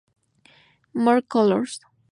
[0.95, 1.79] More Colours!